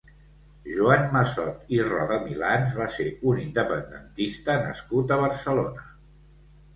Joan 0.75 1.03
Massot 1.15 1.67
i 1.75 1.81
Rodamilans 1.89 2.73
va 2.77 2.87
ser 2.93 3.05
un 3.33 3.41
independentista 3.43 4.55
nascut 4.63 5.15
a 5.17 5.19
Barcelona. 5.25 5.85